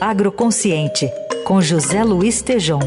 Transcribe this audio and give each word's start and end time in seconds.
Agroconsciente, 0.00 1.10
com 1.44 1.60
José 1.60 2.04
Luiz 2.04 2.40
Tejom. 2.40 2.78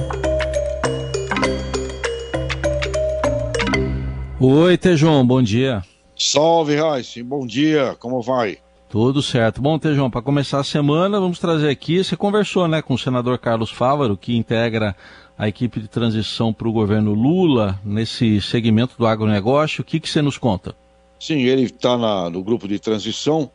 Oi, 4.39 4.77
Tejom, 4.77 5.25
bom 5.25 5.42
dia. 5.42 5.83
Salve, 6.17 6.77
Raíssa, 6.77 7.21
bom 7.21 7.45
dia, 7.45 7.97
como 8.00 8.21
vai? 8.21 8.59
Tudo 8.88 9.21
certo. 9.21 9.61
Bom, 9.61 9.77
Tejão, 9.77 10.09
para 10.09 10.21
começar 10.21 10.61
a 10.61 10.63
semana, 10.63 11.20
vamos 11.20 11.38
trazer 11.38 11.70
aqui, 11.70 12.02
você 12.02 12.16
conversou 12.16 12.66
né, 12.66 12.82
com 12.82 12.93
o 12.93 12.97
senador 12.97 13.38
Carlos 13.39 13.71
Fávaro, 13.71 14.16
que 14.16 14.38
integra 14.38 14.96
a 15.38 15.50
equipe 15.50 15.82
de 15.82 15.89
transição 15.89 16.54
para 16.54 16.70
o 16.70 16.73
governo 16.73 17.14
Lula 17.14 17.78
nesse 17.84 18.39
segmento 18.39 18.96
do 18.98 19.05
agronegócio. 19.05 19.82
O 19.82 19.86
que, 19.86 20.00
que 20.00 20.09
você 20.09 20.21
nos 20.21 20.38
conta? 20.38 20.73
Sim, 21.20 21.41
ele 21.41 21.64
está 21.64 21.98
no 22.30 22.41
grupo 22.41 22.70
de 22.70 22.80
transição. 22.80 23.52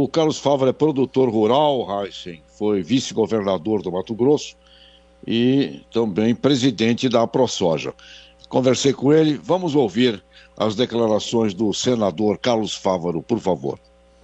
O 0.00 0.06
Carlos 0.06 0.38
Fávaro 0.38 0.70
é 0.70 0.72
produtor 0.72 1.28
rural, 1.28 2.04
Heisen, 2.04 2.40
foi 2.56 2.84
vice-governador 2.84 3.82
do 3.82 3.90
Mato 3.90 4.14
Grosso 4.14 4.54
e 5.26 5.80
também 5.92 6.36
presidente 6.36 7.08
da 7.08 7.26
ProSoja. 7.26 7.92
Conversei 8.48 8.92
com 8.92 9.12
ele, 9.12 9.40
vamos 9.42 9.74
ouvir 9.74 10.22
as 10.56 10.76
declarações 10.76 11.52
do 11.52 11.74
senador 11.74 12.38
Carlos 12.38 12.76
Fávaro, 12.76 13.20
por 13.20 13.40
favor. 13.40 13.76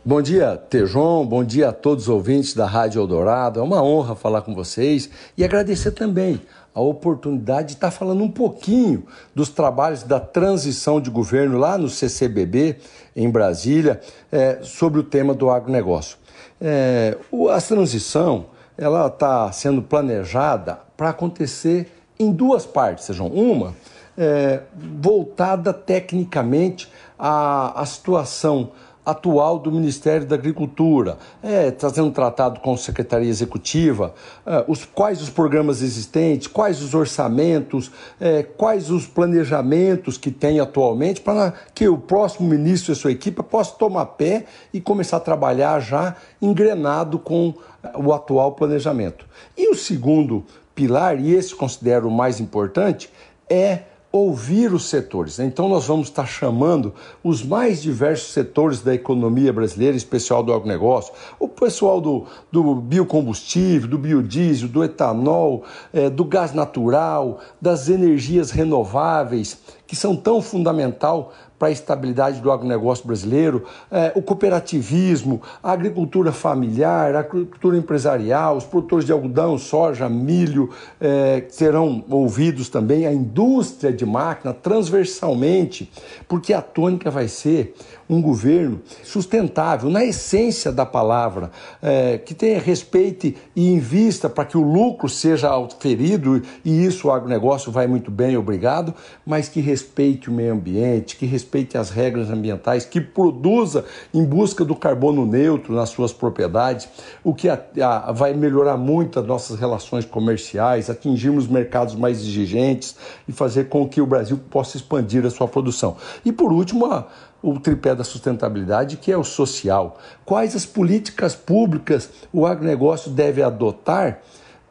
Bom 0.04 0.22
dia, 0.22 0.56
Tejon. 0.56 1.26
Bom 1.26 1.42
dia 1.42 1.70
a 1.70 1.72
todos 1.72 2.04
os 2.04 2.08
ouvintes 2.08 2.54
da 2.54 2.66
Rádio 2.66 3.00
Eldorado. 3.00 3.58
É 3.58 3.62
uma 3.62 3.82
honra 3.82 4.14
falar 4.14 4.42
com 4.42 4.54
vocês 4.54 5.10
e 5.36 5.42
agradecer 5.42 5.90
também 5.90 6.40
a 6.74 6.80
oportunidade 6.80 7.68
de 7.68 7.74
estar 7.74 7.90
falando 7.90 8.22
um 8.22 8.30
pouquinho 8.30 9.06
dos 9.34 9.48
trabalhos 9.48 10.02
da 10.02 10.20
transição 10.20 11.00
de 11.00 11.08
governo 11.08 11.56
lá 11.56 11.78
no 11.78 11.88
CCBB, 11.88 12.76
em 13.14 13.30
Brasília, 13.30 14.00
é, 14.30 14.58
sobre 14.62 15.00
o 15.00 15.02
tema 15.02 15.34
do 15.34 15.50
agronegócio. 15.50 16.16
É, 16.60 17.16
a 17.52 17.60
transição 17.60 18.46
ela 18.76 19.06
está 19.06 19.50
sendo 19.52 19.82
planejada 19.82 20.78
para 20.96 21.10
acontecer 21.10 21.88
em 22.18 22.32
duas 22.32 22.66
partes, 22.66 23.04
sejam 23.04 23.26
uma 23.28 23.74
é, 24.16 24.60
voltada 24.74 25.72
tecnicamente 25.72 26.90
à, 27.18 27.80
à 27.80 27.86
situação 27.86 28.70
atual 29.04 29.58
do 29.58 29.70
Ministério 29.70 30.26
da 30.26 30.34
Agricultura, 30.34 31.18
é, 31.42 31.70
trazendo 31.70 32.08
um 32.08 32.12
tratado 32.12 32.60
com 32.60 32.72
a 32.72 32.76
Secretaria 32.76 33.28
Executiva, 33.28 34.14
é, 34.46 34.64
os, 34.66 34.84
quais 34.84 35.20
os 35.20 35.28
programas 35.28 35.82
existentes, 35.82 36.46
quais 36.46 36.82
os 36.82 36.94
orçamentos, 36.94 37.90
é, 38.20 38.42
quais 38.42 38.90
os 38.90 39.06
planejamentos 39.06 40.16
que 40.16 40.30
tem 40.30 40.60
atualmente, 40.60 41.20
para 41.20 41.52
que 41.74 41.88
o 41.88 41.98
próximo 41.98 42.48
ministro 42.48 42.92
e 42.92 42.96
sua 42.96 43.12
equipe 43.12 43.42
possa 43.42 43.72
tomar 43.72 44.06
pé 44.06 44.46
e 44.72 44.80
começar 44.80 45.18
a 45.18 45.20
trabalhar 45.20 45.80
já 45.80 46.16
engrenado 46.40 47.18
com 47.18 47.54
o 47.96 48.12
atual 48.12 48.52
planejamento. 48.52 49.26
E 49.56 49.70
o 49.70 49.74
segundo 49.74 50.44
pilar, 50.74 51.20
e 51.20 51.34
esse 51.34 51.54
considero 51.54 52.08
o 52.08 52.10
mais 52.10 52.40
importante, 52.40 53.10
é 53.48 53.80
ouvir 54.14 54.72
os 54.72 54.84
setores. 54.84 55.40
Então, 55.40 55.68
nós 55.68 55.86
vamos 55.86 56.06
estar 56.06 56.24
chamando 56.24 56.94
os 57.20 57.42
mais 57.42 57.82
diversos 57.82 58.32
setores 58.32 58.80
da 58.80 58.94
economia 58.94 59.52
brasileira, 59.52 59.96
especial 59.96 60.40
do 60.40 60.52
agronegócio, 60.52 61.12
o 61.36 61.48
pessoal 61.48 62.00
do, 62.00 62.24
do 62.50 62.76
biocombustível, 62.76 63.88
do 63.88 63.98
biodiesel, 63.98 64.68
do 64.68 64.84
etanol, 64.84 65.64
é, 65.92 66.08
do 66.08 66.24
gás 66.24 66.54
natural, 66.54 67.40
das 67.60 67.88
energias 67.88 68.52
renováveis, 68.52 69.58
que 69.86 69.94
são 69.94 70.16
tão 70.16 70.40
fundamental 70.40 71.32
para 71.58 71.68
a 71.68 71.70
estabilidade 71.70 72.40
do 72.40 72.50
agronegócio 72.50 73.06
brasileiro, 73.06 73.64
é, 73.90 74.12
o 74.14 74.22
cooperativismo, 74.22 75.40
a 75.62 75.72
agricultura 75.72 76.32
familiar, 76.32 77.14
a 77.14 77.20
agricultura 77.20 77.76
empresarial, 77.76 78.56
os 78.56 78.64
produtores 78.64 79.06
de 79.06 79.12
algodão, 79.12 79.56
soja, 79.56 80.08
milho 80.08 80.70
é, 81.00 81.44
serão 81.48 82.04
ouvidos 82.10 82.68
também, 82.68 83.06
a 83.06 83.12
indústria 83.12 83.92
de 83.92 84.04
máquina 84.04 84.52
transversalmente, 84.52 85.90
porque 86.26 86.52
a 86.52 86.60
tônica 86.60 87.10
vai 87.10 87.28
ser 87.28 87.74
um 88.08 88.20
governo 88.20 88.80
sustentável, 89.02 89.90
na 89.90 90.04
essência 90.04 90.70
da 90.70 90.84
palavra, 90.84 91.50
é, 91.82 92.18
que 92.18 92.34
tenha 92.34 92.58
respeito 92.60 93.32
e 93.54 93.68
invista 93.68 94.28
para 94.28 94.44
que 94.44 94.56
o 94.56 94.62
lucro 94.62 95.08
seja 95.08 95.48
auferido, 95.48 96.42
e 96.64 96.84
isso 96.84 97.08
o 97.08 97.10
agronegócio 97.10 97.72
vai 97.72 97.86
muito 97.86 98.10
bem, 98.10 98.36
obrigado, 98.36 98.94
mas 99.24 99.48
que 99.48 99.60
respeite 99.60 100.28
o 100.28 100.32
meio 100.32 100.52
ambiente, 100.52 101.16
que 101.16 101.26
respeite 101.26 101.78
as 101.78 101.90
regras 101.90 102.30
ambientais, 102.30 102.84
que 102.84 103.00
produza 103.00 103.84
em 104.12 104.24
busca 104.24 104.64
do 104.64 104.74
carbono 104.74 105.24
neutro 105.24 105.74
nas 105.74 105.88
suas 105.88 106.12
propriedades, 106.12 106.88
o 107.22 107.34
que 107.34 107.48
a, 107.48 107.60
a, 107.82 108.12
vai 108.12 108.34
melhorar 108.34 108.76
muito 108.76 109.18
as 109.18 109.26
nossas 109.26 109.58
relações 109.58 110.04
comerciais, 110.04 110.90
atingirmos 110.90 111.46
mercados 111.46 111.94
mais 111.94 112.20
exigentes 112.20 112.96
e 113.28 113.32
fazer 113.32 113.68
com 113.68 113.88
que 113.88 114.00
o 114.00 114.06
Brasil 114.06 114.38
possa 114.50 114.76
expandir 114.76 115.24
a 115.24 115.30
sua 115.30 115.48
produção. 115.48 115.96
E 116.24 116.32
por 116.32 116.52
último, 116.52 116.86
a, 116.86 117.06
o 117.44 117.60
tripé 117.60 117.94
da 117.94 118.02
sustentabilidade, 118.02 118.96
que 118.96 119.12
é 119.12 119.16
o 119.16 119.22
social. 119.22 119.98
Quais 120.24 120.56
as 120.56 120.64
políticas 120.64 121.34
públicas 121.34 122.08
o 122.32 122.46
agronegócio 122.46 123.10
deve 123.10 123.42
adotar 123.42 124.20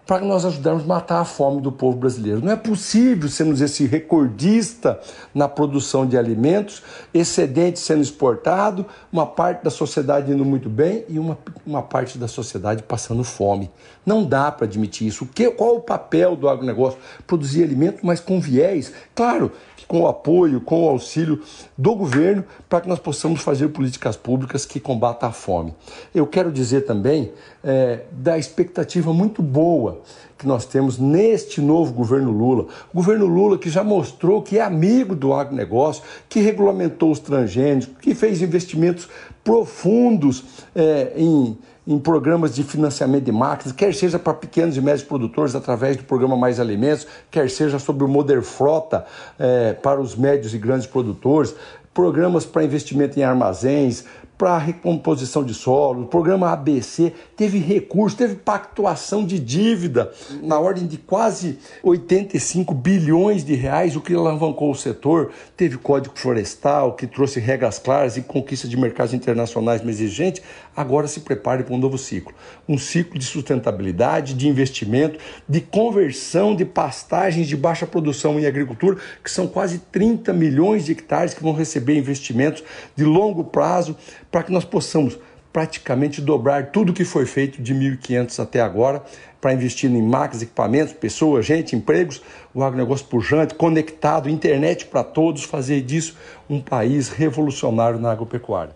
para 0.06 0.26
nós 0.26 0.46
ajudarmos 0.46 0.84
a 0.84 0.88
matar 0.88 1.22
a 1.22 1.26
fome 1.26 1.62
do 1.62 1.72
povo 1.72 1.98
brasileiro. 1.98 2.42
Não 2.44 2.52
é 2.52 2.56
possível 2.56 3.30
sermos 3.30 3.62
esse 3.62 3.86
recordista 3.86 5.00
na 5.34 5.48
produção 5.48 6.06
de 6.06 6.18
alimentos, 6.18 6.84
excedente 7.14 7.80
sendo 7.80 8.02
exportado, 8.02 8.86
uma 9.12 9.26
parte 9.26 9.64
da 9.64 9.70
sociedade 9.70 10.32
indo 10.32 10.44
muito 10.44 10.70
bem 10.70 11.06
e 11.08 11.18
uma, 11.18 11.38
uma 11.66 11.82
parte 11.82 12.18
da 12.18 12.28
sociedade 12.28 12.84
passando 12.84 13.24
fome. 13.24 13.72
Não 14.06 14.24
dá 14.26 14.52
para 14.52 14.66
admitir 14.66 15.08
isso. 15.08 15.26
Que, 15.26 15.50
qual 15.52 15.78
o 15.78 15.82
papel 15.82 16.36
do 16.36 16.50
agronegócio? 16.50 17.00
Produzir 17.26 17.64
alimento, 17.64 18.00
mas 18.04 18.20
com 18.20 18.42
viés, 18.42 18.92
claro, 19.16 19.52
com 19.88 20.02
o 20.02 20.08
apoio, 20.08 20.60
com 20.60 20.86
o 20.86 20.90
auxílio 20.90 21.42
do 21.78 21.96
governo, 21.96 22.44
para 22.68 22.82
que 22.82 22.90
nós 22.90 23.00
possamos 23.00 23.42
fazer 23.42 23.70
políticas 23.70 24.18
públicas 24.18 24.66
que 24.66 24.80
combatam 24.80 25.30
a 25.30 25.32
fome. 25.32 25.74
Eu 26.14 26.26
quero 26.26 26.52
dizer 26.52 26.82
também 26.82 27.32
é, 27.64 28.02
da 28.12 28.38
expectativa 28.38 29.14
muito 29.14 29.42
boa 29.42 29.93
que 30.38 30.48
nós 30.48 30.66
temos 30.66 30.98
neste 30.98 31.62
novo 31.62 31.94
governo 31.94 32.32
Lula. 32.32 32.68
O 32.94 32.98
governo 32.98 33.26
Lula 33.26 33.58
que 33.58 33.70
já 33.70 33.84
mostrou 33.84 34.42
que 34.42 34.58
é 34.58 34.62
amigo 34.62 35.16
do 35.16 35.34
agronegócio, 35.34 36.04
que 36.28 36.40
regulamentou 36.40 37.12
os 37.12 37.20
transgênicos, 37.20 37.90
que 38.02 38.14
fez 38.14 38.42
investimentos 38.42 39.08
profundos 39.44 40.44
é, 40.76 41.14
em 41.16 41.58
em 41.86 42.00
programas 42.00 42.56
de 42.56 42.64
financiamento 42.64 43.26
de 43.26 43.32
máquinas, 43.32 43.74
quer 43.74 43.94
seja 43.94 44.18
para 44.18 44.34
pequenos 44.34 44.78
e 44.78 44.82
médios 44.82 45.04
produtores 45.04 45.54
através 45.54 45.98
do 45.98 46.04
programa 46.04 46.36
Mais 46.38 46.60
Alimentos, 46.60 47.06
quer 47.30 47.50
seja 47.50 47.78
sobre 47.78 48.06
o 48.06 48.08
Moder 48.08 48.42
Frota 48.42 49.06
é, 49.38 49.74
para 49.74 50.00
os 50.00 50.16
médios 50.16 50.54
e 50.54 50.58
grandes 50.58 50.88
produtores, 50.88 51.54
programas 51.94 52.46
para 52.46 52.64
investimento 52.64 53.20
em 53.20 53.24
armazéns, 53.24 54.06
para 54.44 54.58
recomposição 54.58 55.42
de 55.42 55.54
solo, 55.54 56.02
o 56.02 56.06
programa 56.06 56.52
ABC 56.52 57.14
teve 57.34 57.60
recurso, 57.60 58.18
teve 58.18 58.36
pactuação 58.36 59.26
de 59.26 59.40
dívida 59.40 60.12
na 60.42 60.60
ordem 60.60 60.86
de 60.86 60.98
quase 60.98 61.58
85 61.82 62.74
bilhões 62.74 63.46
de 63.46 63.56
reais, 63.56 63.96
o 63.96 64.02
que 64.02 64.14
alavancou 64.14 64.70
o 64.70 64.76
setor, 64.76 65.32
teve 65.56 65.78
código 65.78 66.14
florestal, 66.18 66.94
que 66.94 67.08
trouxe 67.08 67.40
regras 67.40 67.80
claras 67.80 68.18
e 68.18 68.22
conquista 68.22 68.68
de 68.68 68.76
mercados 68.76 69.14
internacionais 69.14 69.82
mais 69.82 70.02
exigentes, 70.02 70.42
agora 70.76 71.08
se 71.08 71.22
prepare 71.22 71.64
para 71.64 71.74
um 71.74 71.78
novo 71.78 71.98
ciclo. 71.98 72.34
Um 72.68 72.78
ciclo 72.78 73.18
de 73.18 73.26
sustentabilidade, 73.26 74.34
de 74.34 74.50
investimento, 74.50 75.20
de 75.48 75.62
conversão 75.62 76.54
de 76.54 76.66
pastagens 76.66 77.48
de 77.48 77.56
baixa 77.56 77.88
produção 77.88 78.38
em 78.38 78.46
agricultura, 78.46 78.98
que 79.24 79.32
são 79.32 79.48
quase 79.48 79.80
30 79.90 80.34
milhões 80.34 80.84
de 80.84 80.92
hectares 80.92 81.34
que 81.34 81.42
vão 81.42 81.54
receber 81.54 81.98
investimentos 81.98 82.62
de 82.94 83.06
longo 83.06 83.46
prazo 83.46 83.96
para 84.34 84.42
que 84.42 84.52
nós 84.52 84.66
possamos 84.66 85.16
praticamente 85.54 86.20
dobrar 86.20 86.72
tudo 86.72 86.92
que 86.92 87.06
foi 87.06 87.28
feito 87.28 87.62
de 87.62 87.76
1.500 87.76 88.42
até 88.42 88.60
agora 88.60 89.04
para 89.40 89.54
investir 89.54 89.92
em 89.92 90.02
máquinas, 90.02 90.42
equipamentos, 90.42 90.92
pessoas, 90.92 91.46
gente, 91.46 91.76
empregos, 91.76 92.20
o 92.52 92.64
agronegócio 92.64 93.06
pujante, 93.06 93.54
conectado, 93.54 94.28
internet 94.28 94.88
para 94.88 95.04
todos, 95.04 95.44
fazer 95.44 95.82
disso 95.82 96.18
um 96.50 96.60
país 96.60 97.10
revolucionário 97.10 98.00
na 98.00 98.12
agropecuária. 98.12 98.76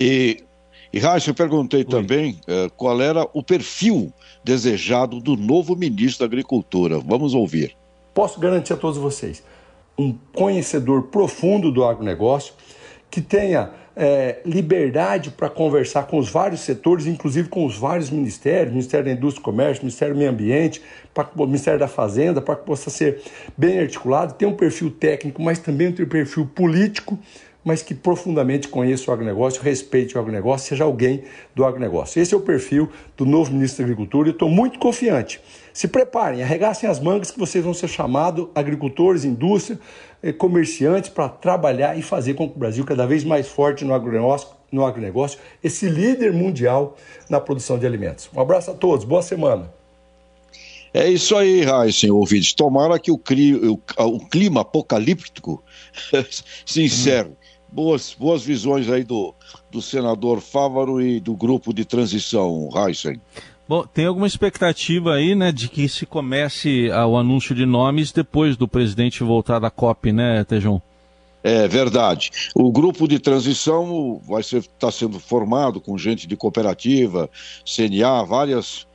E 0.00 0.42
e 0.92 0.98
Raíssa, 0.98 1.30
eu 1.30 1.34
perguntei 1.34 1.80
Oi. 1.80 1.84
também 1.84 2.40
uh, 2.48 2.70
qual 2.76 3.00
era 3.00 3.28
o 3.32 3.42
perfil 3.42 4.12
desejado 4.42 5.20
do 5.20 5.36
novo 5.36 5.76
ministro 5.76 6.20
da 6.20 6.26
Agricultura. 6.26 6.98
Vamos 6.98 7.34
ouvir. 7.34 7.76
Posso 8.12 8.40
garantir 8.40 8.72
a 8.72 8.76
todos 8.76 8.98
vocês 8.98 9.42
um 9.98 10.12
conhecedor 10.34 11.04
profundo 11.04 11.70
do 11.70 11.84
agronegócio, 11.84 12.54
que 13.10 13.20
tenha 13.20 13.70
é, 13.96 14.40
liberdade 14.44 15.30
para 15.30 15.48
conversar 15.48 16.06
com 16.06 16.18
os 16.18 16.28
vários 16.28 16.60
setores, 16.60 17.06
inclusive 17.06 17.48
com 17.48 17.64
os 17.64 17.76
vários 17.76 18.10
ministérios, 18.10 18.72
Ministério 18.72 19.06
da 19.06 19.12
Indústria 19.12 19.40
e 19.40 19.44
Comércio, 19.44 19.82
Ministério 19.82 20.14
do 20.14 20.18
Meio 20.18 20.30
Ambiente, 20.30 20.82
Ministério 21.38 21.80
da 21.80 21.88
Fazenda, 21.88 22.42
para 22.42 22.56
que 22.56 22.66
possa 22.66 22.90
ser 22.90 23.22
bem 23.56 23.78
articulado, 23.78 24.34
ter 24.34 24.44
um 24.44 24.54
perfil 24.54 24.90
técnico, 24.90 25.40
mas 25.40 25.58
também 25.58 25.88
um 25.88 25.92
perfil 25.92 26.44
político, 26.54 27.18
mas 27.66 27.82
que 27.82 27.96
profundamente 27.96 28.68
conheça 28.68 29.10
o 29.10 29.12
agronegócio, 29.12 29.60
respeite 29.60 30.16
o 30.16 30.20
agronegócio, 30.20 30.68
seja 30.68 30.84
alguém 30.84 31.24
do 31.52 31.64
agronegócio. 31.64 32.22
Esse 32.22 32.32
é 32.32 32.36
o 32.36 32.40
perfil 32.40 32.88
do 33.16 33.26
novo 33.26 33.52
ministro 33.52 33.78
da 33.78 33.90
Agricultura 33.90 34.28
e 34.28 34.30
estou 34.30 34.48
muito 34.48 34.78
confiante. 34.78 35.40
Se 35.72 35.88
preparem, 35.88 36.44
arregassem 36.44 36.88
as 36.88 37.00
mangas 37.00 37.32
que 37.32 37.38
vocês 37.40 37.64
vão 37.64 37.74
ser 37.74 37.88
chamados 37.88 38.46
agricultores, 38.54 39.24
indústria, 39.24 39.80
eh, 40.22 40.32
comerciantes 40.32 41.10
para 41.10 41.28
trabalhar 41.28 41.98
e 41.98 42.02
fazer 42.02 42.34
com 42.34 42.48
que 42.48 42.54
o 42.54 42.58
Brasil 42.58 42.84
cada 42.84 43.04
vez 43.04 43.24
mais 43.24 43.48
forte 43.48 43.84
no 43.84 43.92
agronegócio, 43.92 44.48
no 44.70 44.86
agronegócio, 44.86 45.40
esse 45.62 45.88
líder 45.88 46.32
mundial 46.32 46.96
na 47.28 47.40
produção 47.40 47.76
de 47.76 47.84
alimentos. 47.84 48.30
Um 48.32 48.40
abraço 48.40 48.70
a 48.70 48.74
todos, 48.74 49.04
boa 49.04 49.22
semana. 49.22 49.74
É 50.94 51.10
isso 51.10 51.36
aí, 51.36 51.62
Raíssen, 51.62 52.12
ouvintes. 52.12 52.54
Tomara 52.54 52.96
que 52.98 53.10
o, 53.10 53.18
clima 53.18 54.60
apocalíptico 54.60 55.62
se 56.64 56.84
encerre. 56.84 57.30
Hum. 57.30 57.46
Boas, 57.76 58.16
boas 58.18 58.42
visões 58.42 58.88
aí 58.88 59.04
do, 59.04 59.34
do 59.70 59.82
senador 59.82 60.40
Fávaro 60.40 60.98
e 60.98 61.20
do 61.20 61.34
grupo 61.34 61.74
de 61.74 61.84
transição, 61.84 62.70
Heisen. 62.74 63.20
Bom, 63.68 63.84
tem 63.84 64.06
alguma 64.06 64.26
expectativa 64.26 65.12
aí, 65.12 65.34
né, 65.34 65.52
de 65.52 65.68
que 65.68 65.86
se 65.86 66.06
comece 66.06 66.88
o 66.88 67.18
anúncio 67.18 67.54
de 67.54 67.66
nomes 67.66 68.12
depois 68.12 68.56
do 68.56 68.66
presidente 68.66 69.22
voltar 69.22 69.58
da 69.58 69.68
COP, 69.68 70.10
né, 70.10 70.42
Tejão? 70.44 70.80
É 71.44 71.68
verdade. 71.68 72.30
O 72.54 72.72
grupo 72.72 73.06
de 73.06 73.18
transição 73.18 74.22
vai 74.26 74.42
ser 74.42 74.60
está 74.60 74.90
sendo 74.90 75.20
formado 75.20 75.78
com 75.78 75.98
gente 75.98 76.26
de 76.26 76.34
cooperativa, 76.34 77.28
CNA, 77.62 78.24
várias 78.24 78.86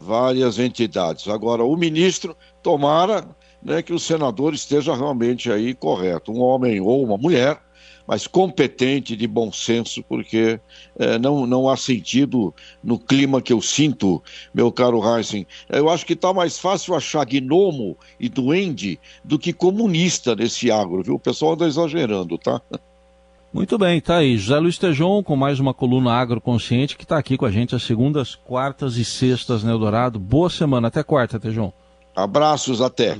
várias 0.00 0.58
entidades. 0.58 1.28
Agora, 1.28 1.62
o 1.62 1.76
ministro, 1.76 2.34
tomara 2.62 3.24
né, 3.62 3.82
que 3.82 3.92
o 3.92 3.98
senador 3.98 4.54
esteja 4.54 4.96
realmente 4.96 5.52
aí 5.52 5.74
correto, 5.74 6.32
um 6.32 6.40
homem 6.40 6.80
ou 6.80 7.04
uma 7.04 7.16
mulher, 7.18 7.60
mas 8.06 8.26
competente, 8.26 9.16
de 9.16 9.26
bom 9.26 9.52
senso, 9.52 10.02
porque 10.02 10.60
é, 10.98 11.18
não, 11.18 11.46
não 11.46 11.68
há 11.68 11.76
sentido 11.76 12.54
no 12.82 12.98
clima 12.98 13.40
que 13.40 13.52
eu 13.52 13.60
sinto, 13.60 14.22
meu 14.52 14.70
caro 14.72 15.00
Heisen. 15.02 15.46
Eu 15.68 15.88
acho 15.88 16.04
que 16.06 16.12
está 16.14 16.32
mais 16.32 16.58
fácil 16.58 16.94
achar 16.94 17.24
gnomo 17.24 17.96
e 18.18 18.28
duende 18.28 18.98
do 19.24 19.38
que 19.38 19.52
comunista 19.52 20.34
nesse 20.34 20.70
agro, 20.70 21.02
viu? 21.02 21.14
O 21.14 21.20
pessoal 21.20 21.52
anda 21.52 21.66
exagerando, 21.66 22.38
tá? 22.38 22.60
Muito 23.52 23.76
bem, 23.76 24.00
tá 24.00 24.16
aí. 24.16 24.38
José 24.38 24.58
Luiz 24.58 24.78
Tejon 24.78 25.22
com 25.22 25.36
mais 25.36 25.60
uma 25.60 25.74
coluna 25.74 26.12
agroconsciente 26.14 26.96
que 26.96 27.04
está 27.04 27.18
aqui 27.18 27.36
com 27.36 27.44
a 27.44 27.50
gente 27.50 27.74
às 27.74 27.82
segundas, 27.82 28.34
quartas 28.34 28.96
e 28.96 29.04
sextas, 29.04 29.62
né, 29.62 29.70
Eldorado. 29.70 30.18
Boa 30.18 30.48
semana, 30.48 30.88
até 30.88 31.02
quarta, 31.02 31.38
Tejon. 31.38 31.70
Abraços, 32.16 32.80
até. 32.80 33.18